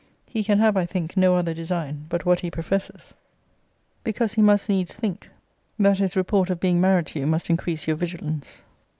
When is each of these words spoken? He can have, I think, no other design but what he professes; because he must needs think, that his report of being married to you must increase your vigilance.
He 0.27 0.43
can 0.43 0.57
have, 0.57 0.77
I 0.77 0.87
think, 0.87 1.15
no 1.15 1.35
other 1.35 1.53
design 1.53 2.07
but 2.09 2.25
what 2.25 2.39
he 2.39 2.49
professes; 2.49 3.13
because 4.03 4.33
he 4.33 4.41
must 4.41 4.67
needs 4.67 4.95
think, 4.97 5.29
that 5.77 5.99
his 5.99 6.15
report 6.15 6.49
of 6.49 6.59
being 6.59 6.81
married 6.81 7.05
to 7.13 7.19
you 7.19 7.27
must 7.27 7.51
increase 7.51 7.85
your 7.85 7.97
vigilance. 7.97 8.63